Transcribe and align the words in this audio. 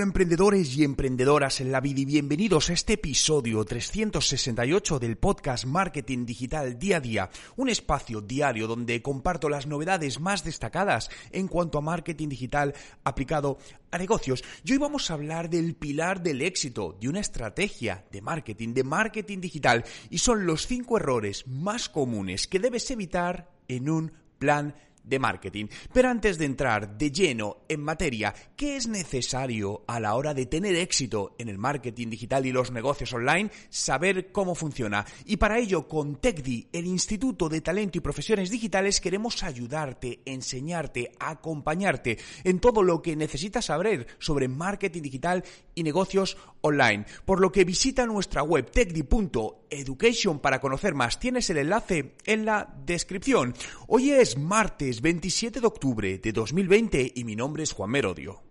Hola 0.00 0.06
emprendedores 0.06 0.78
y 0.78 0.84
emprendedoras 0.84 1.60
en 1.60 1.72
la 1.72 1.82
vida 1.82 2.00
y 2.00 2.04
bienvenidos 2.06 2.70
a 2.70 2.72
este 2.72 2.94
episodio 2.94 3.62
368 3.66 4.98
del 4.98 5.18
podcast 5.18 5.66
Marketing 5.66 6.24
Digital 6.24 6.78
Día 6.78 6.96
a 6.96 7.00
Día, 7.00 7.30
un 7.56 7.68
espacio 7.68 8.22
diario 8.22 8.66
donde 8.66 9.02
comparto 9.02 9.50
las 9.50 9.66
novedades 9.66 10.18
más 10.18 10.42
destacadas 10.42 11.10
en 11.32 11.48
cuanto 11.48 11.76
a 11.76 11.82
marketing 11.82 12.30
digital 12.30 12.72
aplicado 13.04 13.58
a 13.90 13.98
negocios. 13.98 14.42
Y 14.64 14.72
hoy 14.72 14.78
vamos 14.78 15.10
a 15.10 15.14
hablar 15.14 15.50
del 15.50 15.74
pilar 15.74 16.22
del 16.22 16.40
éxito, 16.40 16.96
de 16.98 17.10
una 17.10 17.20
estrategia 17.20 18.06
de 18.10 18.22
marketing, 18.22 18.72
de 18.72 18.84
marketing 18.84 19.42
digital, 19.42 19.84
y 20.08 20.16
son 20.16 20.46
los 20.46 20.66
cinco 20.66 20.96
errores 20.96 21.46
más 21.46 21.90
comunes 21.90 22.46
que 22.46 22.58
debes 22.58 22.90
evitar 22.90 23.50
en 23.68 23.90
un 23.90 24.12
plan 24.38 24.74
de 25.02 25.18
marketing. 25.18 25.66
Pero 25.92 26.08
antes 26.08 26.38
de 26.38 26.44
entrar 26.44 26.96
de 26.96 27.10
lleno 27.10 27.58
en 27.68 27.82
materia, 27.82 28.34
¿qué 28.56 28.76
es 28.76 28.86
necesario 28.86 29.84
a 29.86 30.00
la 30.00 30.14
hora 30.14 30.34
de 30.34 30.46
tener 30.46 30.74
éxito 30.76 31.34
en 31.38 31.48
el 31.48 31.58
marketing 31.58 32.08
digital 32.08 32.46
y 32.46 32.52
los 32.52 32.70
negocios 32.70 33.12
online? 33.12 33.50
Saber 33.68 34.32
cómo 34.32 34.54
funciona. 34.54 35.04
Y 35.24 35.36
para 35.36 35.58
ello, 35.58 35.88
con 35.88 36.16
TechDi, 36.16 36.68
el 36.72 36.86
Instituto 36.86 37.48
de 37.48 37.60
Talento 37.60 37.98
y 37.98 38.00
Profesiones 38.00 38.50
Digitales, 38.50 39.00
queremos 39.00 39.42
ayudarte, 39.42 40.20
enseñarte, 40.24 41.12
acompañarte 41.18 42.18
en 42.44 42.60
todo 42.60 42.82
lo 42.82 43.02
que 43.02 43.16
necesitas 43.16 43.66
saber 43.66 44.06
sobre 44.18 44.48
marketing 44.48 45.02
digital 45.02 45.44
y 45.74 45.82
negocios 45.82 46.36
online. 46.60 47.06
Por 47.24 47.40
lo 47.40 47.52
que 47.52 47.64
visita 47.64 48.06
nuestra 48.06 48.42
web 48.42 48.70
techdi.education 48.70 50.40
para 50.40 50.60
conocer 50.60 50.94
más. 50.94 51.18
Tienes 51.18 51.48
el 51.50 51.58
enlace 51.58 52.16
en 52.26 52.44
la 52.44 52.74
descripción. 52.84 53.54
Hoy 53.86 54.10
es 54.10 54.36
martes 54.36 54.89
27 54.98 55.60
de 55.60 55.66
octubre 55.66 56.18
de 56.18 56.32
2020 56.32 57.12
y 57.14 57.24
mi 57.24 57.36
nombre 57.36 57.62
es 57.62 57.72
Juan 57.72 57.90
Merodio. 57.90 58.42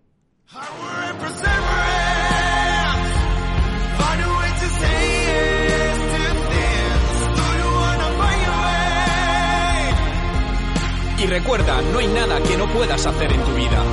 Y 11.18 11.26
recuerda, 11.26 11.82
no 11.92 11.98
hay 11.98 12.06
nada 12.06 12.42
que 12.42 12.56
no 12.56 12.72
puedas 12.72 13.04
hacer 13.04 13.30
en 13.30 13.44
tu 13.44 13.54
vida. 13.54 13.84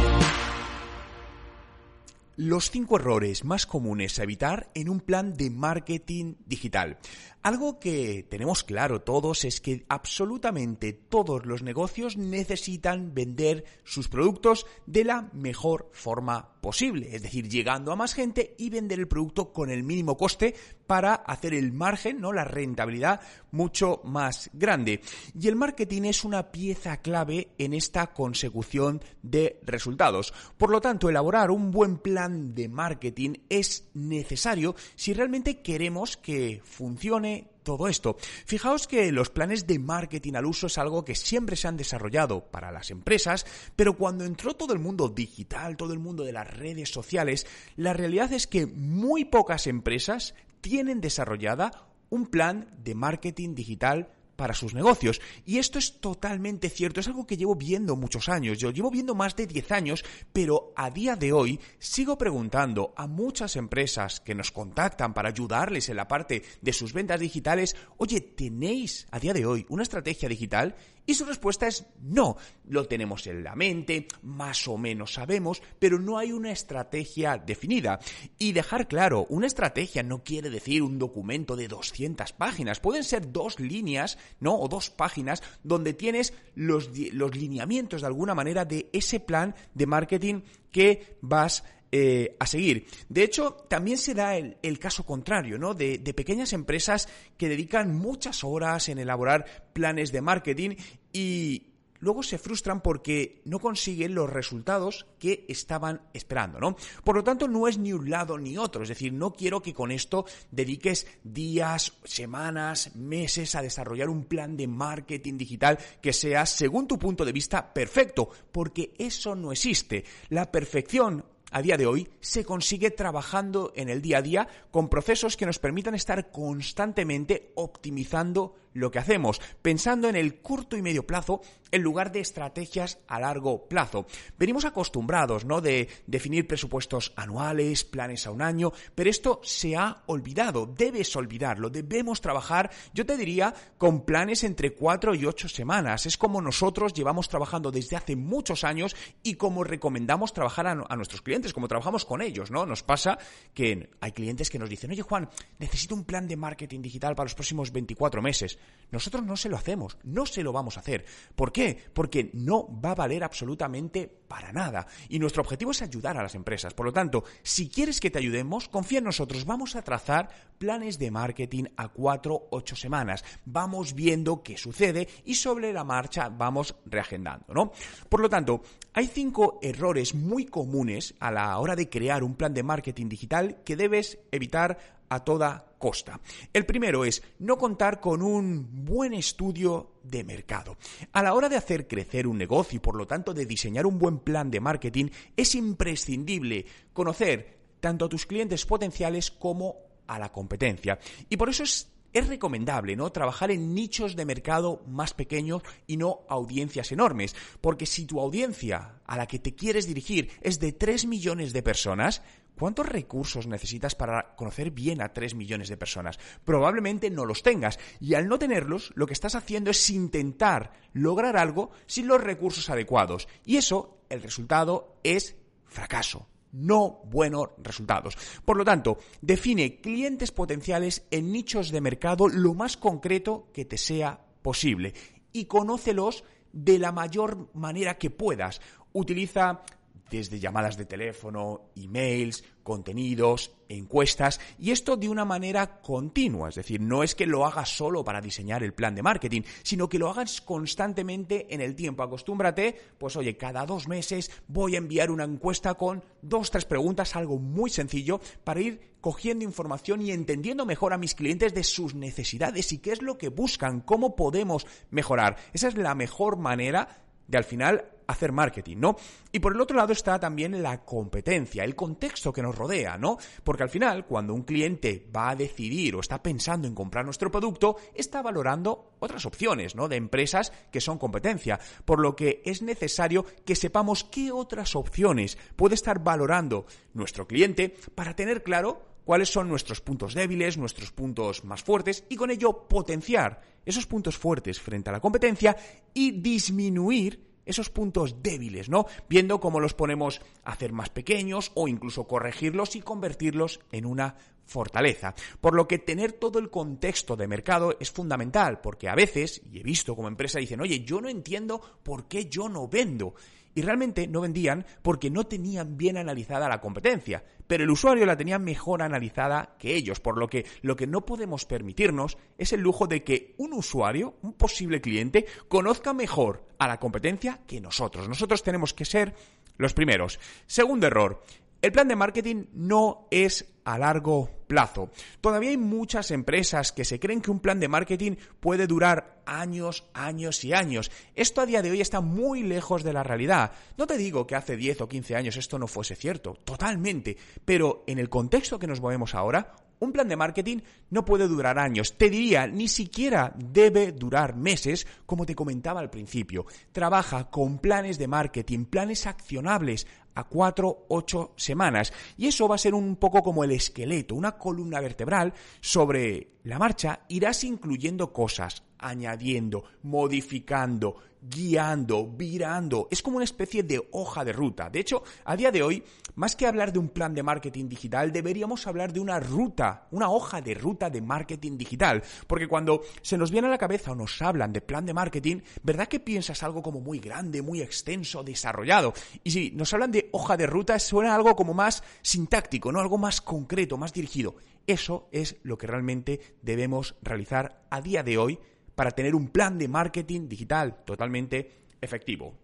Los 2.37 2.69
cinco 2.69 2.97
errores 2.97 3.43
más 3.43 3.65
comunes 3.65 4.19
a 4.19 4.23
evitar 4.23 4.69
en 4.75 4.89
un 4.89 5.01
plan 5.01 5.33
de 5.33 5.49
marketing 5.49 6.35
digital. 6.45 6.99
Algo 7.47 7.79
que 7.79 8.27
tenemos 8.29 8.65
claro 8.65 9.03
todos 9.03 9.45
es 9.45 9.61
que 9.61 9.85
absolutamente 9.87 10.91
todos 10.91 11.45
los 11.45 11.63
negocios 11.63 12.17
necesitan 12.17 13.13
vender 13.13 13.63
sus 13.85 14.09
productos 14.09 14.65
de 14.85 15.05
la 15.05 15.29
mejor 15.31 15.89
forma 15.93 16.57
posible, 16.59 17.15
es 17.15 17.21
decir, 17.21 17.47
llegando 17.47 17.93
a 17.93 17.95
más 17.95 18.13
gente 18.13 18.53
y 18.57 18.69
vender 18.69 18.99
el 18.99 19.07
producto 19.07 19.53
con 19.53 19.69
el 19.69 19.83
mínimo 19.83 20.17
coste 20.17 20.53
para 20.85 21.13
hacer 21.13 21.53
el 21.53 21.71
margen, 21.71 22.19
¿no? 22.19 22.33
la 22.33 22.43
rentabilidad 22.43 23.21
mucho 23.51 24.01
más 24.03 24.49
grande. 24.53 25.01
Y 25.39 25.47
el 25.47 25.55
marketing 25.55 26.03
es 26.03 26.25
una 26.25 26.51
pieza 26.51 26.97
clave 26.97 27.49
en 27.57 27.73
esta 27.73 28.07
consecución 28.07 29.01
de 29.21 29.59
resultados. 29.63 30.33
Por 30.57 30.69
lo 30.69 30.81
tanto, 30.81 31.09
elaborar 31.09 31.51
un 31.51 31.71
buen 31.71 31.97
plan 31.97 32.53
de 32.53 32.67
marketing 32.67 33.35
es 33.47 33.87
necesario 33.93 34.75
si 34.95 35.13
realmente 35.13 35.61
queremos 35.61 36.17
que 36.17 36.61
funcione 36.65 37.36
todo 37.63 37.87
esto. 37.87 38.17
Fijaos 38.45 38.87
que 38.87 39.11
los 39.11 39.29
planes 39.29 39.67
de 39.67 39.79
marketing 39.79 40.33
al 40.35 40.45
uso 40.45 40.67
es 40.67 40.77
algo 40.77 41.03
que 41.03 41.15
siempre 41.15 41.55
se 41.55 41.67
han 41.67 41.77
desarrollado 41.77 42.45
para 42.49 42.71
las 42.71 42.91
empresas, 42.91 43.45
pero 43.75 43.97
cuando 43.97 44.23
entró 44.23 44.53
todo 44.55 44.73
el 44.73 44.79
mundo 44.79 45.09
digital, 45.09 45.75
todo 45.77 45.93
el 45.93 45.99
mundo 45.99 46.23
de 46.23 46.31
las 46.31 46.47
redes 46.47 46.89
sociales, 46.89 47.45
la 47.75 47.93
realidad 47.93 48.31
es 48.33 48.47
que 48.47 48.65
muy 48.65 49.25
pocas 49.25 49.67
empresas 49.67 50.33
tienen 50.61 51.01
desarrollada 51.01 51.87
un 52.09 52.27
plan 52.27 52.69
de 52.83 52.95
marketing 52.95 53.53
digital 53.53 54.09
para 54.37 54.53
sus 54.53 54.73
negocios. 54.73 55.19
Y 55.45 55.57
esto 55.57 55.79
es 55.79 55.99
totalmente 55.99 56.69
cierto, 56.69 57.01
es 57.01 57.07
algo 57.07 57.27
que 57.27 57.35
llevo 57.35 57.55
viendo 57.55 57.97
muchos 57.97 58.29
años, 58.29 58.57
yo 58.57 58.71
llevo 58.71 58.89
viendo 58.89 59.15
más 59.15 59.35
de 59.35 59.47
10 59.47 59.71
años, 59.73 60.05
pero 60.31 60.71
a 60.77 60.89
día 60.89 61.17
de 61.17 61.33
hoy 61.33 61.59
sigo 61.79 62.17
preguntando 62.17 62.93
a 62.95 63.07
muchas 63.07 63.57
empresas 63.57 64.21
que 64.21 64.35
nos 64.35 64.51
contactan 64.51 65.13
para 65.13 65.29
ayudarles 65.29 65.89
en 65.89 65.97
la 65.97 66.07
parte 66.07 66.43
de 66.61 66.73
sus 66.73 66.93
ventas 66.93 67.19
digitales, 67.19 67.75
oye, 67.97 68.21
¿tenéis 68.21 69.07
a 69.11 69.19
día 69.19 69.33
de 69.33 69.45
hoy 69.45 69.65
una 69.67 69.83
estrategia 69.83 70.29
digital? 70.29 70.75
Y 71.07 71.15
su 71.15 71.25
respuesta 71.25 71.67
es 71.67 71.85
no. 72.01 72.35
Lo 72.67 72.85
tenemos 72.85 73.25
en 73.27 73.41
la 73.41 73.55
mente, 73.55 74.07
más 74.23 74.67
o 74.67 74.77
menos 74.77 75.13
sabemos, 75.13 75.63
pero 75.79 75.99
no 75.99 76.17
hay 76.17 76.33
una 76.33 76.51
estrategia 76.51 77.37
definida. 77.37 77.99
Y 78.37 78.51
dejar 78.51 78.89
claro, 78.89 79.25
una 79.29 79.47
estrategia 79.47 80.03
no 80.03 80.21
quiere 80.21 80.49
decir 80.49 80.83
un 80.83 80.99
documento 80.99 81.55
de 81.55 81.69
200 81.69 82.33
páginas. 82.33 82.81
Pueden 82.81 83.05
ser 83.05 83.31
dos 83.31 83.59
líneas, 83.61 84.17
¿no? 84.41 84.59
O 84.59 84.67
dos 84.67 84.89
páginas 84.89 85.41
donde 85.63 85.93
tienes 85.93 86.33
los, 86.55 86.89
los 87.13 87.35
lineamientos 87.35 88.01
de 88.01 88.07
alguna 88.07 88.35
manera 88.35 88.65
de 88.65 88.89
ese 88.91 89.21
plan 89.21 89.55
de 89.73 89.85
marketing 89.85 90.41
que 90.71 91.17
vas 91.21 91.63
eh, 91.91 92.35
a 92.39 92.45
seguir. 92.45 92.85
De 93.07 93.23
hecho, 93.23 93.51
también 93.69 93.97
se 93.97 94.13
da 94.13 94.35
el, 94.35 94.79
caso 94.79 95.05
contrario, 95.05 95.57
¿no? 95.57 95.73
De, 95.73 95.97
de, 95.97 96.13
pequeñas 96.13 96.53
empresas 96.53 97.07
que 97.37 97.49
dedican 97.49 97.95
muchas 97.95 98.43
horas 98.43 98.89
en 98.89 98.99
elaborar 98.99 99.69
planes 99.73 100.11
de 100.11 100.21
marketing 100.21 100.75
y 101.13 101.67
luego 101.99 102.23
se 102.23 102.37
frustran 102.37 102.81
porque 102.81 103.41
no 103.45 103.59
consiguen 103.59 104.15
los 104.15 104.29
resultados 104.29 105.05
que 105.19 105.45
estaban 105.47 106.01
esperando, 106.13 106.59
¿no? 106.59 106.75
Por 107.03 107.15
lo 107.15 107.23
tanto, 107.23 107.47
no 107.47 107.67
es 107.67 107.77
ni 107.77 107.93
un 107.93 108.09
lado 108.09 108.37
ni 108.37 108.57
otro. 108.57 108.83
Es 108.83 108.89
decir, 108.89 109.13
no 109.13 109.33
quiero 109.33 109.61
que 109.61 109.73
con 109.73 109.91
esto 109.91 110.25
dediques 110.51 111.07
días, 111.23 111.93
semanas, 112.03 112.95
meses 112.95 113.55
a 113.55 113.61
desarrollar 113.61 114.09
un 114.09 114.25
plan 114.25 114.57
de 114.57 114.67
marketing 114.67 115.37
digital 115.37 115.79
que 116.01 116.13
sea, 116.13 116.45
según 116.45 116.87
tu 116.87 116.99
punto 116.99 117.25
de 117.25 117.31
vista, 117.31 117.73
perfecto, 117.73 118.29
porque 118.51 118.93
eso 118.97 119.35
no 119.35 119.51
existe. 119.51 120.03
La 120.29 120.51
perfección 120.51 121.23
a 121.51 121.61
día 121.61 121.77
de 121.77 121.85
hoy 121.85 122.09
se 122.19 122.43
consigue 122.45 122.91
trabajando 122.91 123.71
en 123.75 123.89
el 123.89 124.01
día 124.01 124.19
a 124.19 124.21
día 124.21 124.47
con 124.71 124.89
procesos 124.89 125.37
que 125.37 125.45
nos 125.45 125.59
permitan 125.59 125.95
estar 125.95 126.31
constantemente 126.31 127.51
optimizando 127.55 128.55
lo 128.77 128.91
que 128.91 128.99
hacemos, 128.99 129.41
pensando 129.61 130.07
en 130.07 130.15
el 130.15 130.41
corto 130.41 130.77
y 130.77 130.81
medio 130.81 131.05
plazo 131.05 131.41
en 131.71 131.81
lugar 131.81 132.11
de 132.11 132.19
estrategias 132.19 132.99
a 133.07 133.19
largo 133.19 133.67
plazo. 133.67 134.05
Venimos 134.37 134.65
acostumbrados, 134.65 135.45
¿no? 135.45 135.61
De 135.61 135.89
definir 136.05 136.47
presupuestos 136.47 137.13
anuales, 137.15 137.83
planes 137.83 138.25
a 138.25 138.31
un 138.31 138.41
año, 138.41 138.71
pero 138.95 139.09
esto 139.09 139.41
se 139.43 139.75
ha 139.75 140.03
olvidado. 140.05 140.65
Debes 140.65 141.15
olvidarlo. 141.15 141.69
Debemos 141.69 142.21
trabajar, 142.21 142.71
yo 142.93 143.05
te 143.05 143.17
diría, 143.17 143.53
con 143.77 144.05
planes 144.05 144.43
entre 144.43 144.73
cuatro 144.73 145.13
y 145.15 145.25
ocho 145.25 145.49
semanas. 145.49 146.05
Es 146.05 146.17
como 146.17 146.41
nosotros 146.41 146.93
llevamos 146.93 147.27
trabajando 147.27 147.71
desde 147.71 147.95
hace 147.95 148.15
muchos 148.15 148.63
años 148.63 148.95
y 149.23 149.35
como 149.35 149.63
recomendamos 149.63 150.33
trabajar 150.33 150.67
a, 150.67 150.85
a 150.87 150.95
nuestros 150.95 151.21
clientes, 151.21 151.53
como 151.53 151.67
trabajamos 151.67 152.05
con 152.05 152.21
ellos, 152.21 152.51
¿no? 152.51 152.65
Nos 152.65 152.83
pasa 152.83 153.17
que 153.53 153.89
hay 153.99 154.11
clientes 154.11 154.49
que 154.49 154.59
nos 154.59 154.69
dicen, 154.69 154.91
oye 154.91 155.01
Juan, 155.01 155.29
necesito 155.59 155.95
un 155.95 156.05
plan 156.05 156.27
de 156.27 156.37
marketing 156.37 156.81
digital 156.81 157.15
para 157.15 157.25
los 157.25 157.35
próximos 157.35 157.71
24 157.71 158.21
meses. 158.21 158.57
Nosotros 158.91 159.25
no 159.25 159.35
se 159.35 159.49
lo 159.49 159.57
hacemos, 159.57 159.97
no 160.03 160.25
se 160.25 160.43
lo 160.43 160.53
vamos 160.53 160.77
a 160.77 160.79
hacer. 160.79 161.05
¿Por 161.35 161.51
qué? 161.51 161.77
Porque 161.93 162.29
no 162.33 162.67
va 162.79 162.91
a 162.91 162.95
valer 162.95 163.23
absolutamente 163.23 164.07
para 164.07 164.53
nada. 164.53 164.87
Y 165.09 165.19
nuestro 165.19 165.41
objetivo 165.41 165.71
es 165.71 165.81
ayudar 165.81 166.17
a 166.17 166.23
las 166.23 166.35
empresas. 166.35 166.73
Por 166.73 166.85
lo 166.85 166.93
tanto, 166.93 167.25
si 167.43 167.67
quieres 167.69 167.99
que 167.99 168.09
te 168.09 168.19
ayudemos, 168.19 168.69
confía 168.69 168.99
en 168.99 169.05
nosotros. 169.05 169.45
Vamos 169.45 169.75
a 169.75 169.81
trazar 169.81 170.29
planes 170.57 170.99
de 170.99 171.11
marketing 171.11 171.65
a 171.75 171.89
cuatro, 171.89 172.47
ocho 172.51 172.75
semanas. 172.75 173.25
Vamos 173.45 173.93
viendo 173.93 174.41
qué 174.41 174.57
sucede 174.57 175.09
y 175.25 175.35
sobre 175.35 175.73
la 175.73 175.83
marcha 175.83 176.29
vamos 176.29 176.75
reagendando, 176.85 177.53
¿no? 177.53 177.71
Por 178.07 178.21
lo 178.21 178.29
tanto, 178.29 178.61
hay 178.93 179.07
cinco 179.07 179.59
errores 179.61 180.15
muy 180.15 180.45
comunes 180.45 181.13
a 181.19 181.29
la 181.29 181.57
hora 181.57 181.75
de 181.75 181.89
crear 181.89 182.23
un 182.23 182.35
plan 182.35 182.53
de 182.53 182.63
marketing 182.63 183.09
digital 183.09 183.61
que 183.65 183.75
debes 183.75 184.17
evitar 184.31 184.96
a 185.09 185.23
toda 185.23 185.73
costa. 185.77 186.19
El 186.53 186.65
primero 186.65 187.05
es 187.05 187.21
no 187.39 187.57
contar 187.57 187.99
con 187.99 188.21
un 188.21 188.85
buen 188.85 189.13
estudio 189.13 189.91
de 190.03 190.23
mercado. 190.23 190.77
A 191.11 191.21
la 191.21 191.33
hora 191.33 191.49
de 191.49 191.57
hacer 191.57 191.87
crecer 191.87 192.27
un 192.27 192.37
negocio 192.37 192.77
y 192.77 192.79
por 192.79 192.95
lo 192.95 193.05
tanto 193.05 193.33
de 193.33 193.45
diseñar 193.45 193.85
un 193.85 193.99
buen 193.99 194.19
plan 194.19 194.49
de 194.49 194.59
marketing, 194.59 195.07
es 195.35 195.55
imprescindible 195.55 196.65
conocer 196.93 197.57
tanto 197.79 198.05
a 198.05 198.09
tus 198.09 198.25
clientes 198.25 198.65
potenciales 198.65 199.31
como 199.31 199.75
a 200.07 200.17
la 200.19 200.31
competencia. 200.31 200.99
Y 201.29 201.37
por 201.37 201.49
eso 201.49 201.63
es 201.63 202.27
recomendable, 202.27 202.95
¿no? 202.95 203.11
Trabajar 203.11 203.51
en 203.51 203.75
nichos 203.75 204.15
de 204.15 204.25
mercado 204.25 204.81
más 204.87 205.13
pequeños 205.13 205.61
y 205.85 205.97
no 205.97 206.21
audiencias 206.29 206.91
enormes. 206.91 207.35
Porque 207.61 207.85
si 207.85 208.05
tu 208.05 208.19
audiencia 208.19 209.01
a 209.05 209.17
la 209.17 209.27
que 209.27 209.39
te 209.39 209.53
quieres 209.53 209.85
dirigir 209.87 210.31
es 210.41 210.59
de 210.59 210.71
3 210.71 211.05
millones 211.05 211.53
de 211.53 211.61
personas, 211.61 212.23
¿Cuántos 212.57 212.87
recursos 212.87 213.45
necesitas 213.45 213.93
para 213.93 214.35
conocer 214.35 214.71
bien 214.71 215.01
a 215.01 215.13
3 215.13 215.35
millones 215.35 215.69
de 215.69 215.77
personas? 215.77 216.17
Probablemente 216.43 217.09
no 217.09 217.25
los 217.25 217.43
tengas. 217.43 217.77
Y 217.99 218.15
al 218.15 218.27
no 218.27 218.39
tenerlos, 218.39 218.91
lo 218.95 219.05
que 219.05 219.13
estás 219.13 219.35
haciendo 219.35 219.69
es 219.69 219.89
intentar 219.89 220.73
lograr 220.93 221.37
algo 221.37 221.71
sin 221.85 222.07
los 222.07 222.21
recursos 222.21 222.69
adecuados. 222.69 223.27
Y 223.45 223.57
eso, 223.57 224.01
el 224.09 224.23
resultado 224.23 224.99
es 225.03 225.35
fracaso 225.65 226.27
no 226.53 227.01
buenos 227.05 227.49
resultados. 227.59 228.17
Por 228.43 228.57
lo 228.57 228.65
tanto, 228.65 228.97
define 229.21 229.79
clientes 229.79 230.31
potenciales 230.31 231.05
en 231.11 231.31
nichos 231.31 231.71
de 231.71 231.81
mercado 231.81 232.27
lo 232.27 232.53
más 232.53 232.77
concreto 232.77 233.49
que 233.53 233.65
te 233.65 233.77
sea 233.77 234.25
posible 234.41 234.93
y 235.33 235.45
conócelos 235.45 236.23
de 236.53 236.79
la 236.79 236.91
mayor 236.91 237.49
manera 237.53 237.97
que 237.97 238.09
puedas. 238.09 238.61
Utiliza 238.93 239.61
desde 240.09 240.39
llamadas 240.39 240.77
de 240.77 240.85
teléfono, 240.85 241.69
emails, 241.75 242.43
contenidos, 242.63 243.51
encuestas, 243.69 244.41
y 244.59 244.71
esto 244.71 244.97
de 244.97 245.07
una 245.07 245.23
manera 245.23 245.81
continua, 245.81 246.49
es 246.49 246.55
decir, 246.55 246.81
no 246.81 247.01
es 247.01 247.15
que 247.15 247.25
lo 247.25 247.45
hagas 247.45 247.69
solo 247.69 248.03
para 248.03 248.19
diseñar 248.19 248.61
el 248.61 248.73
plan 248.73 248.93
de 248.93 249.03
marketing, 249.03 249.43
sino 249.63 249.87
que 249.87 249.99
lo 249.99 250.09
hagas 250.09 250.41
constantemente 250.41 251.53
en 251.53 251.61
el 251.61 251.75
tiempo. 251.75 252.03
Acostúmbrate, 252.03 252.75
pues 252.97 253.15
oye, 253.15 253.37
cada 253.37 253.65
dos 253.65 253.87
meses 253.87 254.31
voy 254.47 254.75
a 254.75 254.79
enviar 254.79 255.11
una 255.11 255.23
encuesta 255.23 255.75
con 255.75 256.03
dos, 256.21 256.51
tres 256.51 256.65
preguntas, 256.65 257.15
algo 257.15 257.39
muy 257.39 257.69
sencillo, 257.69 258.19
para 258.43 258.61
ir 258.61 258.97
cogiendo 259.01 259.45
información 259.45 260.01
y 260.01 260.11
entendiendo 260.11 260.65
mejor 260.65 260.91
a 260.91 260.97
mis 260.97 261.15
clientes 261.15 261.53
de 261.53 261.63
sus 261.63 261.95
necesidades 261.95 262.73
y 262.73 262.79
qué 262.79 262.91
es 262.91 263.01
lo 263.01 263.17
que 263.17 263.29
buscan, 263.29 263.79
cómo 263.79 264.15
podemos 264.15 264.67
mejorar. 264.89 265.37
Esa 265.53 265.69
es 265.69 265.77
la 265.77 265.95
mejor 265.95 266.37
manera 266.37 267.05
de 267.27 267.37
al 267.37 267.43
final 267.43 267.96
hacer 268.07 268.31
marketing, 268.31 268.77
¿no? 268.77 268.95
Y 269.31 269.39
por 269.39 269.53
el 269.53 269.61
otro 269.61 269.77
lado 269.77 269.93
está 269.93 270.19
también 270.19 270.63
la 270.63 270.83
competencia, 270.83 271.63
el 271.63 271.75
contexto 271.75 272.33
que 272.33 272.41
nos 272.41 272.57
rodea, 272.57 272.97
¿no? 272.97 273.17
Porque 273.43 273.63
al 273.63 273.69
final, 273.69 274.05
cuando 274.05 274.33
un 274.33 274.43
cliente 274.43 275.07
va 275.15 275.29
a 275.29 275.35
decidir 275.35 275.95
o 275.95 275.99
está 275.99 276.23
pensando 276.23 276.67
en 276.67 276.75
comprar 276.75 277.05
nuestro 277.05 277.29
producto, 277.29 277.77
está 277.93 278.21
valorando 278.21 278.93
otras 278.99 279.25
opciones, 279.25 279.75
¿no? 279.75 279.87
De 279.87 279.97
empresas 279.97 280.51
que 280.71 280.81
son 280.81 280.97
competencia, 280.97 281.59
por 281.85 281.99
lo 281.99 282.15
que 282.15 282.41
es 282.45 282.61
necesario 282.61 283.25
que 283.45 283.55
sepamos 283.55 284.03
qué 284.03 284.31
otras 284.31 284.75
opciones 284.75 285.37
puede 285.55 285.75
estar 285.75 286.03
valorando 286.03 286.65
nuestro 286.93 287.27
cliente 287.27 287.75
para 287.93 288.15
tener 288.15 288.43
claro 288.43 288.97
cuáles 289.03 289.29
son 289.29 289.47
nuestros 289.47 289.81
puntos 289.81 290.13
débiles, 290.13 290.57
nuestros 290.57 290.91
puntos 290.91 291.45
más 291.45 291.63
fuertes 291.63 292.03
y 292.09 292.15
con 292.15 292.29
ello 292.29 292.67
potenciar 292.67 293.41
esos 293.65 293.85
puntos 293.85 294.17
fuertes 294.17 294.59
frente 294.59 294.89
a 294.89 294.93
la 294.93 294.99
competencia 294.99 295.55
y 295.93 296.11
disminuir 296.11 297.26
esos 297.47 297.69
puntos 297.69 298.21
débiles, 298.21 298.69
¿no? 298.69 298.85
Viendo 299.09 299.39
cómo 299.39 299.59
los 299.59 299.73
ponemos 299.73 300.21
a 300.43 300.51
hacer 300.51 300.73
más 300.73 300.89
pequeños 300.89 301.51
o 301.55 301.67
incluso 301.67 302.07
corregirlos 302.07 302.75
y 302.75 302.81
convertirlos 302.81 303.59
en 303.71 303.85
una 303.85 304.15
fortaleza. 304.47 305.13
Por 305.39 305.53
lo 305.55 305.67
que 305.67 305.77
tener 305.77 306.13
todo 306.13 306.39
el 306.39 306.49
contexto 306.49 307.15
de 307.15 307.27
mercado 307.27 307.77
es 307.79 307.91
fundamental, 307.91 308.61
porque 308.61 308.89
a 308.89 308.95
veces, 308.95 309.41
y 309.51 309.59
he 309.59 309.63
visto 309.63 309.95
como 309.95 310.07
empresa 310.07 310.39
dicen, 310.39 310.61
oye, 310.61 310.83
yo 310.83 311.01
no 311.01 311.09
entiendo 311.09 311.61
por 311.83 312.07
qué 312.07 312.25
yo 312.25 312.49
no 312.49 312.67
vendo. 312.67 313.13
Y 313.53 313.63
realmente 313.63 314.05
no 314.05 314.21
vendían 314.21 314.67
porque 314.83 315.09
no 315.09 315.25
tenían 315.25 315.77
bien 315.77 315.97
analizada 315.97 316.47
la 316.47 316.61
competencia, 316.61 317.23
pero 317.47 317.63
el 317.63 317.71
usuario 317.71 318.05
la 318.05 318.15
tenía 318.15 318.37
mejor 318.37 318.83
analizada 318.83 319.55
que 319.57 319.75
ellos, 319.75 319.99
por 319.99 320.19
lo 320.19 320.27
que 320.27 320.45
lo 320.61 320.75
que 320.75 320.85
no 320.85 321.07
podemos 321.07 321.45
permitirnos 321.45 322.19
es 322.37 322.53
el 322.53 322.61
lujo 322.61 322.85
de 322.85 323.03
que 323.03 323.33
un 323.37 323.53
usuario, 323.53 324.13
un 324.21 324.33
posible 324.33 324.79
cliente, 324.79 325.25
conozca 325.47 325.91
mejor 325.93 326.45
a 326.59 326.67
la 326.67 326.79
competencia 326.79 327.39
que 327.47 327.59
nosotros. 327.59 328.07
Nosotros 328.07 328.43
tenemos 328.43 328.75
que 328.75 328.85
ser 328.85 329.15
los 329.57 329.73
primeros. 329.73 330.19
Segundo 330.45 330.85
error, 330.85 331.23
el 331.61 331.71
plan 331.71 331.87
de 331.87 331.95
marketing 331.95 332.45
no 332.53 333.07
es 333.11 333.45
a 333.65 333.77
largo 333.77 334.29
plazo. 334.47 334.89
Todavía 335.19 335.49
hay 335.49 335.57
muchas 335.57 336.11
empresas 336.11 336.71
que 336.71 336.85
se 336.85 336.99
creen 336.99 337.19
que 337.19 337.31
un 337.31 337.41
plan 337.41 337.59
de 337.59 337.67
marketing 337.67 338.13
puede 338.39 338.65
durar 338.65 339.21
años, 339.25 339.89
años 339.93 340.43
y 340.45 340.53
años. 340.53 340.89
Esto 341.15 341.41
a 341.41 341.45
día 341.45 341.61
de 341.61 341.71
hoy 341.71 341.81
está 341.81 341.99
muy 341.99 342.43
lejos 342.43 342.83
de 342.83 342.93
la 342.93 343.03
realidad. 343.03 343.51
No 343.77 343.85
te 343.85 343.97
digo 343.97 344.25
que 344.25 344.35
hace 344.35 344.55
10 344.55 344.81
o 344.81 344.87
15 344.87 345.15
años 345.15 345.35
esto 345.35 345.59
no 345.59 345.67
fuese 345.67 345.95
cierto, 345.95 346.35
totalmente, 346.45 347.17
pero 347.43 347.83
en 347.87 347.99
el 347.99 348.09
contexto 348.09 348.57
que 348.57 348.67
nos 348.67 348.79
movemos 348.79 349.15
ahora, 349.15 349.53
un 349.79 349.91
plan 349.91 350.07
de 350.07 350.15
marketing 350.15 350.59
no 350.89 351.05
puede 351.05 351.27
durar 351.27 351.59
años, 351.59 351.97
te 351.97 352.09
diría, 352.09 352.47
ni 352.47 352.67
siquiera 352.67 353.33
debe 353.35 353.91
durar 353.91 354.35
meses, 354.35 354.87
como 355.05 355.25
te 355.25 355.35
comentaba 355.35 355.79
al 355.79 355.89
principio. 355.89 356.45
Trabaja 356.71 357.29
con 357.29 357.59
planes 357.59 357.97
de 357.97 358.07
marketing, 358.07 358.65
planes 358.65 359.05
accionables 359.05 359.85
a 360.17 360.23
cuatro, 360.23 360.85
ocho 360.89 361.33
semanas. 361.37 361.93
Y 362.17 362.27
eso 362.27 362.47
va 362.47 362.55
a 362.55 362.59
ser 362.59 362.73
un 362.73 362.95
poco 362.95 363.21
como 363.21 363.43
el 363.43 363.51
esqueleto, 363.51 364.15
una 364.15 364.37
columna 364.37 364.79
vertebral 364.79 365.33
sobre 365.61 366.37
la 366.43 366.57
marcha. 366.57 367.01
Irás 367.09 367.43
incluyendo 367.43 368.11
cosas, 368.11 368.63
añadiendo, 368.79 369.63
modificando, 369.83 370.95
guiando, 371.21 372.07
virando. 372.07 372.87
Es 372.91 373.01
como 373.01 373.17
una 373.17 373.25
especie 373.25 373.63
de 373.63 373.87
hoja 373.91 374.23
de 374.23 374.33
ruta. 374.33 374.69
De 374.69 374.79
hecho, 374.79 375.03
a 375.25 375.35
día 375.35 375.51
de 375.51 375.63
hoy, 375.63 375.83
más 376.15 376.35
que 376.35 376.47
hablar 376.47 376.71
de 376.71 376.79
un 376.79 376.89
plan 376.89 377.13
de 377.13 377.23
marketing 377.23 377.67
digital, 377.67 378.11
deberíamos 378.11 378.65
hablar 378.67 378.93
de 378.93 378.99
una 378.99 379.19
ruta, 379.19 379.87
una 379.91 380.09
hoja 380.09 380.41
de 380.41 380.53
ruta 380.53 380.89
de 380.89 381.01
marketing 381.01 381.57
digital. 381.57 382.03
Porque 382.27 382.47
cuando 382.47 382.81
se 383.01 383.17
nos 383.17 383.31
viene 383.31 383.47
a 383.47 383.51
la 383.51 383.57
cabeza 383.57 383.91
o 383.91 383.95
nos 383.95 384.21
hablan 384.21 384.53
de 384.53 384.61
plan 384.61 384.85
de 384.85 384.93
marketing, 384.93 385.41
¿verdad 385.63 385.87
que 385.87 385.99
piensas 385.99 386.43
algo 386.43 386.61
como 386.61 386.79
muy 386.79 386.99
grande, 386.99 387.41
muy 387.41 387.61
extenso, 387.61 388.23
desarrollado? 388.23 388.93
Y 389.23 389.31
si 389.31 389.51
nos 389.51 389.73
hablan 389.73 389.91
de 389.91 390.06
hoja 390.11 390.37
de 390.37 390.47
ruta, 390.47 390.79
suena 390.79 391.15
algo 391.15 391.35
como 391.35 391.53
más 391.53 391.83
sintáctico, 392.01 392.71
¿no? 392.71 392.79
Algo 392.79 392.97
más 392.97 393.21
concreto, 393.21 393.77
más 393.77 393.93
dirigido. 393.93 394.35
Eso 394.67 395.07
es 395.11 395.37
lo 395.43 395.57
que 395.57 395.67
realmente 395.67 396.35
debemos 396.41 396.95
realizar 397.01 397.65
a 397.69 397.81
día 397.81 398.03
de 398.03 398.17
hoy 398.17 398.39
para 398.75 398.91
tener 398.91 399.15
un 399.15 399.29
plan 399.29 399.57
de 399.57 399.67
marketing 399.67 400.27
digital 400.27 400.83
totalmente 400.85 401.51
efectivo. 401.81 402.35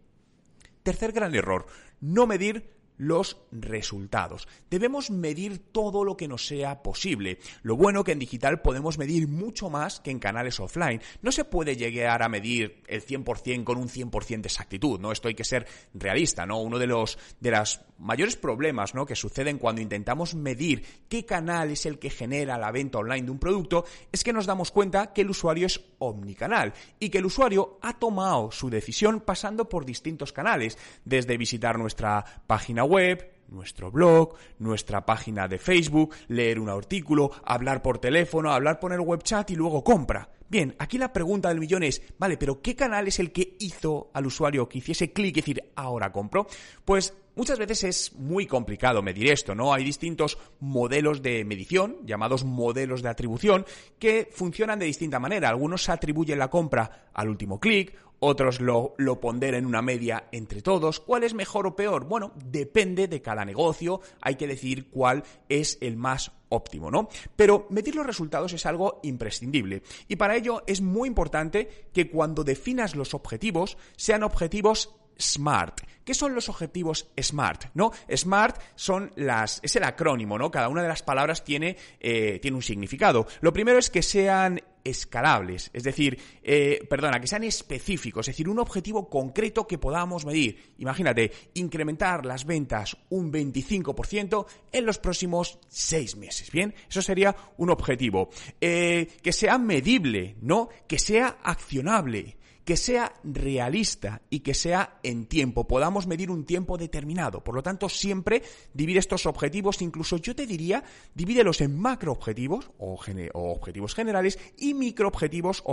Tercer 0.82 1.12
gran 1.12 1.36
error, 1.36 1.68
no 2.02 2.26
medir 2.28 2.73
los 2.98 3.38
resultados. 3.52 4.48
Debemos 4.70 5.12
medir 5.12 5.60
todo 5.72 6.04
lo 6.04 6.18
que 6.18 6.28
nos 6.28 6.46
sea 6.46 6.84
posible. 6.84 7.40
Lo 7.62 7.76
bueno 7.76 8.04
que 8.04 8.12
en 8.12 8.20
digital 8.20 8.62
podemos 8.62 8.98
medir 8.98 9.28
mucho 9.28 9.70
más 9.70 10.00
que 10.00 10.12
en 10.12 10.20
canales 10.20 10.60
offline. 10.60 11.02
No 11.22 11.32
se 11.32 11.46
puede 11.46 11.76
llegar 11.76 12.24
a 12.24 12.30
medir 12.30 12.84
el 12.88 13.06
100% 13.06 13.64
con 13.64 13.78
un 13.78 13.90
100% 13.90 14.42
de 14.42 14.48
exactitud, 14.48 15.00
¿no? 15.00 15.12
Esto 15.12 15.28
hay 15.28 15.36
que 15.36 15.44
ser 15.44 15.68
realista, 15.94 16.46
¿no? 16.46 16.60
Uno 16.62 16.80
de 16.80 16.88
los 16.88 17.18
de 17.40 17.52
los 17.52 17.82
mayores 17.98 18.36
problemas, 18.36 18.94
¿no? 18.94 19.06
que 19.06 19.16
suceden 19.16 19.58
cuando 19.58 19.82
intentamos 19.82 20.36
medir 20.36 20.86
qué 21.08 21.26
canal 21.26 21.72
es 21.72 21.86
el 21.86 22.00
que 22.00 22.10
genera 22.10 22.58
la 22.58 22.72
venta 22.72 23.00
online 23.00 23.24
de 23.24 23.32
un 23.32 23.40
producto 23.40 23.86
es 24.12 24.24
que 24.24 24.34
nos 24.34 24.46
damos 24.46 24.72
cuenta 24.72 25.14
que 25.14 25.22
el 25.22 25.30
usuario 25.30 25.68
es 25.68 25.80
omnicanal 26.04 26.74
y 27.00 27.10
que 27.10 27.18
el 27.18 27.26
usuario 27.26 27.78
ha 27.82 27.94
tomado 27.94 28.52
su 28.52 28.70
decisión 28.70 29.22
pasando 29.22 29.68
por 29.68 29.86
distintos 29.86 30.34
canales, 30.34 30.78
desde 31.06 31.38
visitar 31.38 31.78
nuestra 31.78 32.24
página 32.48 32.84
web, 32.84 33.32
nuestro 33.50 33.92
blog, 33.92 34.36
nuestra 34.60 35.06
página 35.06 35.48
de 35.48 35.60
Facebook, 35.60 36.14
leer 36.28 36.60
un 36.60 36.70
artículo, 36.70 37.32
hablar 37.44 37.82
por 37.82 38.00
teléfono, 38.00 38.52
hablar 38.52 38.80
por 38.80 38.94
el 38.94 39.00
web 39.02 39.24
chat 39.24 39.52
y 39.52 39.56
luego 39.56 39.84
compra. 39.84 40.30
Bien, 40.50 40.76
aquí 40.78 40.98
la 40.98 41.12
pregunta 41.12 41.50
del 41.50 41.60
millón 41.60 41.84
es, 41.84 42.02
vale, 42.20 42.38
pero 42.38 42.62
¿qué 42.62 42.76
canal 42.76 43.08
es 43.08 43.20
el 43.20 43.32
que 43.32 43.56
hizo 43.60 44.12
al 44.14 44.28
usuario 44.28 44.70
que 44.70 44.80
hiciese 44.80 45.12
clic 45.12 45.38
y 45.38 45.42
decir 45.42 45.72
ahora 45.76 46.12
compro? 46.12 46.48
Pues 46.86 47.14
Muchas 47.36 47.58
veces 47.58 47.84
es 47.84 48.14
muy 48.14 48.46
complicado 48.46 49.02
medir 49.02 49.32
esto, 49.32 49.56
¿no? 49.56 49.74
Hay 49.74 49.84
distintos 49.84 50.38
modelos 50.60 51.22
de 51.24 51.44
medición, 51.46 51.98
llamados 52.06 52.44
modelos 52.44 53.02
de 53.02 53.10
atribución, 53.10 53.66
que 53.98 54.30
funcionan 54.32 54.78
de 54.78 54.86
distinta 54.86 55.20
manera. 55.20 55.50
Algunos 55.50 55.90
atribuyen 55.90 56.38
la 56.38 56.50
compra 56.50 57.10
al 57.14 57.30
último 57.30 57.60
clic, 57.60 57.96
otros 58.20 58.62
lo, 58.62 58.96
lo 58.98 59.20
en 59.24 59.66
una 59.66 59.82
media 59.82 60.30
entre 60.32 60.62
todos. 60.62 61.00
¿Cuál 61.00 61.24
es 61.24 61.34
mejor 61.34 61.68
o 61.68 61.76
peor? 61.76 62.06
Bueno, 62.06 62.32
depende 62.36 63.08
de 63.08 63.22
cada 63.22 63.44
negocio, 63.44 64.00
hay 64.22 64.36
que 64.36 64.48
decidir 64.48 64.90
cuál 64.90 65.24
es 65.50 65.78
el 65.82 65.98
más 65.98 66.32
óptimo, 66.50 66.90
¿no? 66.90 67.10
Pero 67.36 67.66
medir 67.70 67.96
los 67.96 68.06
resultados 68.06 68.54
es 68.54 68.66
algo 68.66 69.00
imprescindible 69.04 69.82
y 70.08 70.16
para 70.16 70.36
ello 70.36 70.64
es 70.68 70.82
muy 70.82 71.08
importante 71.08 71.88
que 71.92 72.10
cuando 72.10 72.44
definas 72.44 72.96
los 72.96 73.14
objetivos 73.14 73.78
sean 73.98 74.24
objetivos 74.24 74.96
SMART. 75.18 75.82
¿Qué 76.04 76.14
son 76.14 76.36
los 76.36 76.50
objetivos 76.50 77.08
SMART? 77.20 77.66
¿No? 77.74 77.92
SMART 78.14 78.60
son 78.76 79.12
las, 79.16 79.60
es 79.64 79.76
el 79.76 79.84
acrónimo, 79.84 80.38
¿no? 80.38 80.52
Cada 80.52 80.70
una 80.70 80.82
de 80.82 80.88
las 80.88 81.04
palabras 81.04 81.44
tiene, 81.44 81.78
eh, 82.00 82.40
tiene 82.42 82.56
un 82.56 82.64
significado. 82.64 83.28
Lo 83.42 83.54
primero 83.54 83.80
es 83.80 83.90
que 83.90 84.02
sean 84.02 84.62
escalables, 84.84 85.70
es 85.74 85.84
decir, 85.84 86.20
eh, 86.44 86.86
perdona, 86.90 87.20
que 87.20 87.28
sean 87.28 87.44
específicos, 87.46 88.28
es 88.28 88.34
decir, 88.34 88.50
un 88.50 88.60
objetivo 88.60 89.10
concreto 89.10 89.66
que 89.66 89.78
podamos 89.78 90.26
medir. 90.26 90.74
Imagínate, 90.80 91.32
incrementar 91.54 92.26
las 92.26 92.46
ventas 92.46 92.98
un 93.10 93.32
25% 93.32 94.46
en 94.72 94.86
los 94.86 95.00
próximos 95.00 95.60
seis 95.70 96.18
meses, 96.18 96.52
¿bien? 96.52 96.74
Eso 96.90 97.02
sería 97.02 97.36
un 97.58 97.70
objetivo. 97.70 98.30
Eh, 98.60 99.08
que 99.22 99.32
sea 99.32 99.58
medible, 99.58 100.36
¿no? 100.42 100.70
Que 100.88 101.00
sea 101.00 101.38
accionable 101.44 102.38
que 102.66 102.78
sea 102.78 103.14
realista 103.24 104.22
y 104.30 104.40
que 104.40 104.54
sea 104.54 105.00
en 105.04 105.26
tiempo, 105.26 105.68
podamos 105.68 106.08
medir 106.08 106.32
un 106.32 106.46
tiempo 106.46 106.78
determinado. 106.78 107.44
Por 107.44 107.56
lo 107.56 107.64
tanto, 107.64 107.90
siempre 107.90 108.42
divide 108.74 109.00
estos 109.00 109.26
objetivos, 109.26 109.82
incluso 109.82 110.18
yo 110.18 110.36
te 110.36 110.48
diría, 110.48 110.84
divídelos 111.14 111.62
en 111.62 111.78
macro 111.78 112.12
objetivos 112.12 112.72
o, 112.78 112.98
objetivos 113.34 113.96
generales 113.96 114.40
y 114.58 114.74
micro 114.74 115.10
objetivos, 115.10 115.64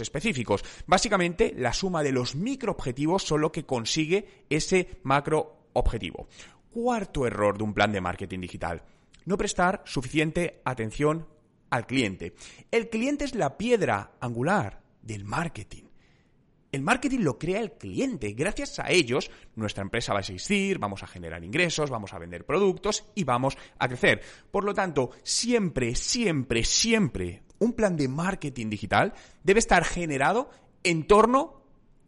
específicos. 0.00 0.64
Básicamente, 0.86 1.54
la 1.56 1.72
suma 1.72 2.02
de 2.02 2.12
los 2.12 2.34
micro 2.34 2.72
objetivos 2.72 3.22
son 3.24 3.40
lo 3.40 3.52
que 3.52 3.64
consigue 3.64 4.44
ese 4.48 4.98
macro 5.02 5.68
objetivo. 5.72 6.28
Cuarto 6.70 7.26
error 7.26 7.56
de 7.56 7.64
un 7.64 7.74
plan 7.74 7.92
de 7.92 8.00
marketing 8.00 8.40
digital. 8.40 8.82
No 9.24 9.36
prestar 9.36 9.82
suficiente 9.84 10.60
atención 10.64 11.26
al 11.70 11.86
cliente. 11.86 12.34
El 12.70 12.88
cliente 12.88 13.24
es 13.24 13.34
la 13.34 13.56
piedra 13.56 14.12
angular 14.20 14.82
del 15.02 15.24
marketing. 15.24 15.85
El 16.76 16.82
marketing 16.82 17.20
lo 17.20 17.38
crea 17.38 17.60
el 17.60 17.72
cliente. 17.72 18.34
Gracias 18.34 18.78
a 18.78 18.90
ellos, 18.90 19.30
nuestra 19.54 19.80
empresa 19.80 20.12
va 20.12 20.18
a 20.18 20.20
existir, 20.20 20.78
vamos 20.78 21.02
a 21.02 21.06
generar 21.06 21.42
ingresos, 21.42 21.88
vamos 21.88 22.12
a 22.12 22.18
vender 22.18 22.44
productos 22.44 23.06
y 23.14 23.24
vamos 23.24 23.56
a 23.78 23.88
crecer. 23.88 24.20
Por 24.50 24.64
lo 24.64 24.74
tanto, 24.74 25.12
siempre, 25.22 25.94
siempre, 25.94 26.64
siempre, 26.64 27.44
un 27.60 27.72
plan 27.72 27.96
de 27.96 28.08
marketing 28.08 28.68
digital 28.68 29.14
debe 29.42 29.58
estar 29.58 29.86
generado 29.86 30.50
en 30.82 31.06
torno 31.06 31.62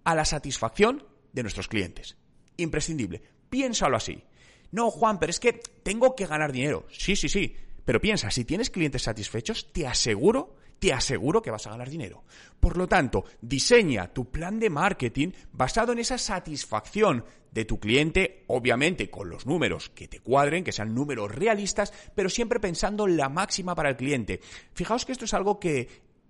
a 0.04 0.14
la 0.14 0.26
satisfacción 0.26 1.06
de 1.32 1.42
nuestros 1.44 1.66
clientes. 1.66 2.18
Imprescindible. 2.58 3.22
Piénsalo 3.48 3.96
así. 3.96 4.22
No, 4.70 4.90
Juan, 4.90 5.18
pero 5.18 5.30
es 5.30 5.40
que 5.40 5.54
tengo 5.82 6.14
que 6.14 6.26
ganar 6.26 6.52
dinero. 6.52 6.86
Sí, 6.90 7.16
sí, 7.16 7.30
sí. 7.30 7.56
Pero 7.86 8.02
piensa, 8.02 8.30
si 8.30 8.44
tienes 8.44 8.68
clientes 8.68 9.00
satisfechos, 9.00 9.72
te 9.72 9.86
aseguro 9.86 10.56
te 10.78 10.92
aseguro 10.92 11.42
que 11.42 11.50
vas 11.50 11.66
a 11.66 11.70
ganar 11.70 11.88
dinero. 11.88 12.24
Por 12.60 12.76
lo 12.76 12.86
tanto, 12.86 13.24
diseña 13.40 14.12
tu 14.12 14.30
plan 14.30 14.58
de 14.58 14.70
marketing 14.70 15.32
basado 15.52 15.92
en 15.92 15.98
esa 15.98 16.18
satisfacción 16.18 17.24
de 17.50 17.64
tu 17.64 17.78
cliente, 17.80 18.44
obviamente 18.48 19.10
con 19.10 19.30
los 19.30 19.46
números 19.46 19.88
que 19.90 20.08
te 20.08 20.20
cuadren, 20.20 20.64
que 20.64 20.72
sean 20.72 20.94
números 20.94 21.34
realistas, 21.34 21.92
pero 22.14 22.28
siempre 22.28 22.60
pensando 22.60 23.06
en 23.06 23.16
la 23.16 23.28
máxima 23.28 23.74
para 23.74 23.90
el 23.90 23.96
cliente. 23.96 24.40
Fijaos 24.72 25.04
que 25.04 25.12
esto 25.12 25.24
es 25.24 25.34
algo 25.34 25.58
que 25.58 25.88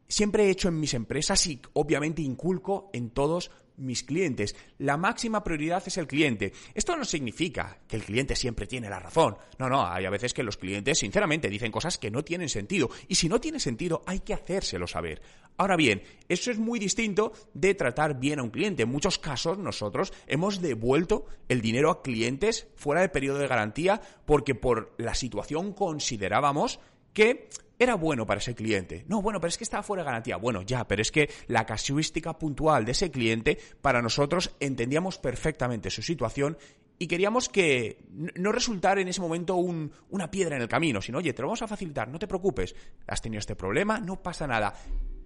siempre 0.08 0.44
he 0.44 0.50
hecho 0.50 0.68
en 0.68 0.80
mis 0.80 0.94
empresas 0.94 1.46
y 1.46 1.60
obviamente 1.74 2.22
inculco 2.22 2.90
en 2.92 3.10
todos 3.10 3.50
mis 3.78 4.02
clientes. 4.02 4.54
La 4.78 4.96
máxima 4.96 5.42
prioridad 5.42 5.82
es 5.86 5.96
el 5.96 6.06
cliente. 6.06 6.52
Esto 6.74 6.96
no 6.96 7.04
significa 7.04 7.78
que 7.86 7.96
el 7.96 8.04
cliente 8.04 8.36
siempre 8.36 8.66
tiene 8.66 8.90
la 8.90 9.00
razón. 9.00 9.36
No, 9.58 9.68
no, 9.68 9.86
hay 9.86 10.04
a 10.04 10.10
veces 10.10 10.34
que 10.34 10.42
los 10.42 10.56
clientes 10.56 10.98
sinceramente 10.98 11.48
dicen 11.48 11.72
cosas 11.72 11.98
que 11.98 12.10
no 12.10 12.22
tienen 12.24 12.48
sentido. 12.48 12.90
Y 13.08 13.14
si 13.14 13.28
no 13.28 13.40
tiene 13.40 13.60
sentido, 13.60 14.02
hay 14.06 14.20
que 14.20 14.34
hacérselo 14.34 14.86
saber. 14.86 15.22
Ahora 15.56 15.76
bien, 15.76 16.02
eso 16.28 16.50
es 16.50 16.58
muy 16.58 16.78
distinto 16.78 17.32
de 17.54 17.74
tratar 17.74 18.20
bien 18.20 18.38
a 18.38 18.42
un 18.42 18.50
cliente. 18.50 18.84
En 18.84 18.90
muchos 18.90 19.18
casos 19.18 19.58
nosotros 19.58 20.12
hemos 20.26 20.60
devuelto 20.60 21.26
el 21.48 21.60
dinero 21.60 21.90
a 21.90 22.02
clientes 22.02 22.68
fuera 22.76 23.00
del 23.00 23.10
periodo 23.10 23.38
de 23.38 23.48
garantía 23.48 24.00
porque 24.24 24.54
por 24.54 24.94
la 24.98 25.14
situación 25.14 25.72
considerábamos 25.72 26.78
que 27.12 27.48
era 27.78 27.94
bueno 27.94 28.26
para 28.26 28.38
ese 28.38 28.54
cliente. 28.54 29.04
No, 29.08 29.22
bueno, 29.22 29.40
pero 29.40 29.48
es 29.48 29.58
que 29.58 29.64
estaba 29.64 29.82
fuera 29.82 30.02
de 30.02 30.06
garantía. 30.06 30.36
Bueno, 30.36 30.62
ya, 30.62 30.86
pero 30.86 31.02
es 31.02 31.12
que 31.12 31.30
la 31.46 31.64
casuística 31.64 32.36
puntual 32.38 32.84
de 32.84 32.92
ese 32.92 33.10
cliente, 33.10 33.58
para 33.80 34.02
nosotros 34.02 34.54
entendíamos 34.60 35.18
perfectamente 35.18 35.90
su 35.90 36.02
situación 36.02 36.58
y 36.98 37.06
queríamos 37.06 37.48
que 37.48 38.04
no 38.10 38.50
resultara 38.50 39.00
en 39.00 39.08
ese 39.08 39.20
momento 39.20 39.56
una 39.56 40.30
piedra 40.30 40.56
en 40.56 40.62
el 40.62 40.68
camino, 40.68 41.00
sino, 41.00 41.18
oye, 41.18 41.32
te 41.32 41.42
lo 41.42 41.48
vamos 41.48 41.62
a 41.62 41.68
facilitar, 41.68 42.08
no 42.08 42.18
te 42.18 42.26
preocupes, 42.26 42.74
has 43.06 43.22
tenido 43.22 43.38
este 43.38 43.54
problema, 43.54 44.00
no 44.00 44.20
pasa 44.20 44.46
nada. 44.48 44.74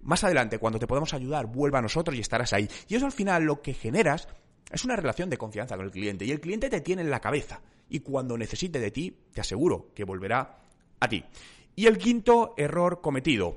Más 0.03 0.23
adelante, 0.23 0.59
cuando 0.59 0.77
te 0.77 0.85
podemos 0.85 1.13
ayudar, 1.13 1.47
vuelva 1.47 1.79
a 1.79 1.81
nosotros 1.81 2.15
y 2.15 2.19
estarás 2.19 2.53
ahí. 2.53 2.69
Y 2.87 2.95
eso 2.95 3.05
al 3.05 3.11
final 3.11 3.43
lo 3.43 3.61
que 3.61 3.73
generas 3.73 4.27
es 4.71 4.85
una 4.85 4.95
relación 4.95 5.29
de 5.29 5.37
confianza 5.37 5.75
con 5.75 5.85
el 5.85 5.91
cliente 5.91 6.25
y 6.25 6.31
el 6.31 6.39
cliente 6.39 6.69
te 6.69 6.81
tiene 6.81 7.01
en 7.01 7.09
la 7.09 7.19
cabeza 7.19 7.61
y 7.89 7.99
cuando 8.01 8.37
necesite 8.37 8.79
de 8.79 8.91
ti, 8.91 9.17
te 9.33 9.41
aseguro 9.41 9.91
que 9.95 10.03
volverá 10.03 10.59
a 10.99 11.07
ti. 11.07 11.23
Y 11.75 11.87
el 11.87 11.97
quinto 11.97 12.53
error 12.57 13.01
cometido, 13.01 13.55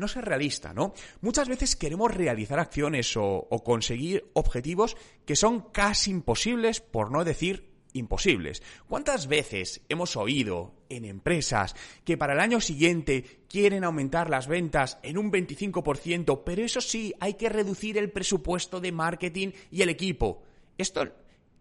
no 0.00 0.08
ser 0.08 0.24
realista, 0.24 0.72
¿no? 0.72 0.94
Muchas 1.20 1.48
veces 1.48 1.76
queremos 1.76 2.12
realizar 2.12 2.58
acciones 2.58 3.16
o, 3.16 3.46
conseguir 3.64 4.30
objetivos 4.32 4.96
que 5.24 5.36
son 5.36 5.70
casi 5.70 6.10
imposibles, 6.10 6.80
por 6.80 7.12
no 7.12 7.22
decir 7.22 7.70
imposibles. 7.92 8.62
¿Cuántas 8.88 9.26
veces 9.26 9.82
hemos 9.88 10.16
oído 10.16 10.74
en 10.88 11.04
empresas 11.04 11.74
que 12.04 12.16
para 12.16 12.32
el 12.32 12.40
año 12.40 12.60
siguiente 12.60 13.42
quieren 13.48 13.84
aumentar 13.84 14.30
las 14.30 14.46
ventas 14.46 14.98
en 15.02 15.18
un 15.18 15.30
25%, 15.30 16.42
pero 16.44 16.62
eso 16.62 16.80
sí, 16.80 17.12
hay 17.20 17.34
que 17.34 17.48
reducir 17.48 17.98
el 17.98 18.10
presupuesto 18.10 18.80
de 18.80 18.92
marketing 18.92 19.48
y 19.70 19.82
el 19.82 19.88
equipo? 19.88 20.42
Esto, 20.78 21.06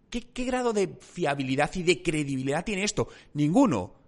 ¿qué, 0.10 0.22
qué 0.22 0.46
grado 0.46 0.72
de 0.72 0.88
fiabilidad 0.88 1.72
y 1.76 1.84
de 1.84 2.02
credibilidad 2.02 2.64
tiene 2.64 2.84
esto? 2.84 3.10
Ninguno. 3.34 3.99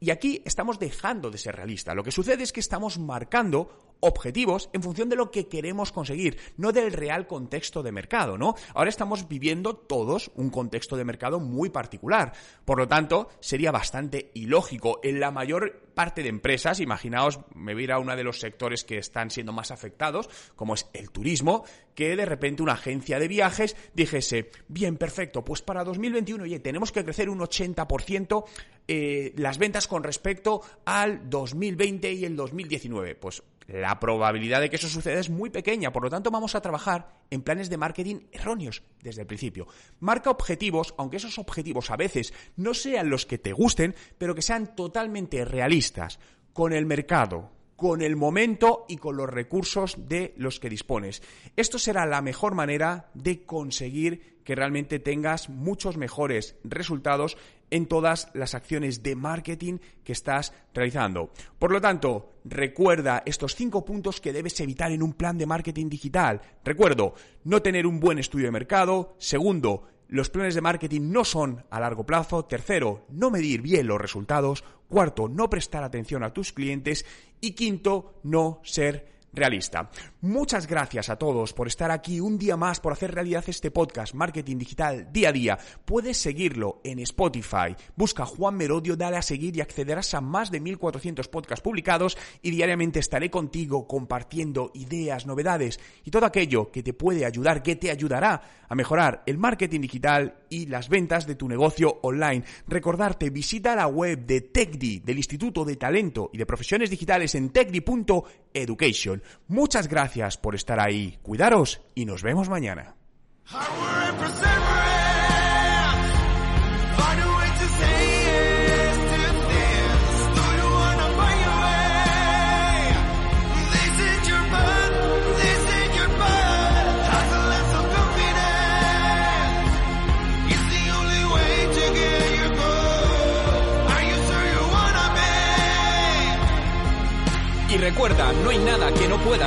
Y 0.00 0.10
aquí 0.10 0.42
estamos 0.46 0.78
dejando 0.78 1.30
de 1.30 1.36
ser 1.36 1.54
realistas. 1.54 1.94
Lo 1.94 2.02
que 2.02 2.10
sucede 2.10 2.42
es 2.42 2.52
que 2.52 2.60
estamos 2.60 2.98
marcando 2.98 3.89
objetivos 4.00 4.70
en 4.72 4.82
función 4.82 5.08
de 5.08 5.16
lo 5.16 5.30
que 5.30 5.48
queremos 5.48 5.92
conseguir, 5.92 6.38
no 6.56 6.72
del 6.72 6.92
real 6.92 7.26
contexto 7.26 7.82
de 7.82 7.92
mercado, 7.92 8.36
¿no? 8.36 8.54
Ahora 8.74 8.90
estamos 8.90 9.28
viviendo 9.28 9.76
todos 9.76 10.30
un 10.34 10.50
contexto 10.50 10.96
de 10.96 11.04
mercado 11.04 11.40
muy 11.40 11.70
particular. 11.70 12.32
Por 12.64 12.78
lo 12.78 12.88
tanto, 12.88 13.28
sería 13.40 13.70
bastante 13.70 14.30
ilógico. 14.34 15.00
En 15.02 15.20
la 15.20 15.30
mayor 15.30 15.90
parte 15.94 16.22
de 16.22 16.28
empresas, 16.28 16.80
imaginaos, 16.80 17.40
me 17.54 17.74
voy 17.74 17.82
a 17.82 17.84
ir 17.84 17.92
a 17.92 17.98
uno 17.98 18.16
de 18.16 18.24
los 18.24 18.40
sectores 18.40 18.84
que 18.84 18.98
están 18.98 19.30
siendo 19.30 19.52
más 19.52 19.70
afectados, 19.70 20.28
como 20.56 20.74
es 20.74 20.88
el 20.92 21.10
turismo, 21.10 21.64
que 21.94 22.16
de 22.16 22.24
repente 22.24 22.62
una 22.62 22.72
agencia 22.72 23.18
de 23.18 23.28
viajes 23.28 23.76
dijese, 23.94 24.50
bien, 24.68 24.96
perfecto, 24.96 25.44
pues 25.44 25.62
para 25.62 25.84
2021, 25.84 26.44
oye, 26.44 26.60
tenemos 26.60 26.92
que 26.92 27.04
crecer 27.04 27.28
un 27.28 27.40
80% 27.40 28.44
eh, 28.88 29.32
las 29.36 29.58
ventas 29.58 29.86
con 29.86 30.02
respecto 30.02 30.62
al 30.84 31.28
2020 31.28 32.12
y 32.12 32.24
el 32.24 32.36
2019. 32.36 33.14
Pues 33.16 33.42
la 33.72 34.00
probabilidad 34.00 34.60
de 34.60 34.68
que 34.68 34.76
eso 34.76 34.88
suceda 34.88 35.20
es 35.20 35.30
muy 35.30 35.48
pequeña, 35.50 35.92
por 35.92 36.02
lo 36.02 36.10
tanto 36.10 36.30
vamos 36.30 36.54
a 36.54 36.60
trabajar 36.60 37.20
en 37.30 37.42
planes 37.42 37.70
de 37.70 37.76
marketing 37.76 38.26
erróneos 38.32 38.82
desde 39.00 39.22
el 39.22 39.26
principio. 39.26 39.68
Marca 40.00 40.30
objetivos, 40.30 40.94
aunque 40.98 41.18
esos 41.18 41.38
objetivos 41.38 41.90
a 41.90 41.96
veces 41.96 42.34
no 42.56 42.74
sean 42.74 43.10
los 43.10 43.26
que 43.26 43.38
te 43.38 43.52
gusten, 43.52 43.94
pero 44.18 44.34
que 44.34 44.42
sean 44.42 44.74
totalmente 44.74 45.44
realistas 45.44 46.18
con 46.52 46.72
el 46.72 46.84
mercado, 46.84 47.52
con 47.76 48.02
el 48.02 48.16
momento 48.16 48.86
y 48.88 48.96
con 48.96 49.16
los 49.16 49.30
recursos 49.30 50.08
de 50.08 50.34
los 50.36 50.58
que 50.58 50.68
dispones. 50.68 51.22
Esto 51.56 51.78
será 51.78 52.06
la 52.06 52.22
mejor 52.22 52.54
manera 52.54 53.10
de 53.14 53.44
conseguir 53.44 54.40
que 54.44 54.56
realmente 54.56 54.98
tengas 54.98 55.48
muchos 55.48 55.96
mejores 55.96 56.56
resultados 56.64 57.36
en 57.70 57.86
todas 57.86 58.28
las 58.34 58.54
acciones 58.54 59.02
de 59.02 59.16
marketing 59.16 59.78
que 60.04 60.12
estás 60.12 60.52
realizando. 60.74 61.32
Por 61.58 61.72
lo 61.72 61.80
tanto, 61.80 62.34
recuerda 62.44 63.22
estos 63.26 63.54
cinco 63.54 63.84
puntos 63.84 64.20
que 64.20 64.32
debes 64.32 64.58
evitar 64.60 64.92
en 64.92 65.02
un 65.02 65.12
plan 65.12 65.38
de 65.38 65.46
marketing 65.46 65.88
digital. 65.88 66.40
Recuerdo, 66.64 67.14
no 67.44 67.62
tener 67.62 67.86
un 67.86 68.00
buen 68.00 68.18
estudio 68.18 68.46
de 68.46 68.52
mercado. 68.52 69.14
Segundo, 69.18 69.88
los 70.08 70.28
planes 70.28 70.56
de 70.56 70.60
marketing 70.60 71.12
no 71.12 71.24
son 71.24 71.64
a 71.70 71.78
largo 71.78 72.04
plazo. 72.04 72.44
Tercero, 72.44 73.06
no 73.10 73.30
medir 73.30 73.62
bien 73.62 73.86
los 73.86 74.00
resultados. 74.00 74.64
Cuarto, 74.88 75.28
no 75.28 75.48
prestar 75.48 75.84
atención 75.84 76.24
a 76.24 76.32
tus 76.32 76.52
clientes. 76.52 77.06
Y 77.40 77.52
quinto, 77.52 78.20
no 78.24 78.60
ser 78.64 79.19
realista. 79.32 79.90
Muchas 80.20 80.66
gracias 80.66 81.08
a 81.08 81.16
todos 81.16 81.52
por 81.52 81.66
estar 81.66 81.90
aquí 81.90 82.20
un 82.20 82.38
día 82.38 82.56
más, 82.56 82.80
por 82.80 82.92
hacer 82.92 83.14
realidad 83.14 83.44
este 83.46 83.70
podcast 83.70 84.14
Marketing 84.14 84.56
Digital 84.58 85.12
día 85.12 85.30
a 85.30 85.32
día. 85.32 85.58
Puedes 85.84 86.16
seguirlo 86.16 86.80
en 86.84 86.98
Spotify. 87.00 87.76
Busca 87.96 88.24
Juan 88.24 88.56
Merodio, 88.56 88.96
dale 88.96 89.16
a 89.16 89.22
seguir 89.22 89.56
y 89.56 89.60
accederás 89.60 90.14
a 90.14 90.20
más 90.20 90.50
de 90.50 90.60
1400 90.60 91.28
podcasts 91.28 91.62
publicados 91.62 92.16
y 92.42 92.50
diariamente 92.50 92.98
estaré 92.98 93.30
contigo 93.30 93.86
compartiendo 93.86 94.70
ideas, 94.74 95.26
novedades 95.26 95.80
y 96.04 96.10
todo 96.10 96.26
aquello 96.26 96.70
que 96.70 96.82
te 96.82 96.92
puede 96.92 97.24
ayudar, 97.24 97.62
que 97.62 97.76
te 97.76 97.90
ayudará 97.90 98.42
a 98.68 98.74
mejorar 98.74 99.22
el 99.26 99.36
marketing 99.36 99.80
digital 99.80 100.36
y 100.48 100.66
las 100.66 100.88
ventas 100.88 101.26
de 101.26 101.34
tu 101.34 101.48
negocio 101.48 101.98
online. 102.02 102.44
Recordarte, 102.68 103.30
visita 103.30 103.74
la 103.74 103.86
web 103.88 104.26
de 104.26 104.42
TechDi, 104.42 105.00
del 105.00 105.16
Instituto 105.16 105.64
de 105.64 105.76
Talento 105.76 106.30
y 106.32 106.38
de 106.38 106.46
Profesiones 106.46 106.90
Digitales 106.90 107.34
en 107.34 107.50
techdi.education. 107.50 109.19
Muchas 109.48 109.88
gracias 109.88 110.36
por 110.36 110.54
estar 110.54 110.80
ahí, 110.80 111.18
cuidaros 111.22 111.80
y 111.94 112.04
nos 112.04 112.22
vemos 112.22 112.48
mañana. 112.48 112.94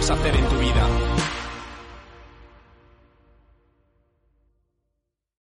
Hacer 0.09 0.35
en 0.35 0.47
tu 0.49 0.57
vida. 0.57 1.12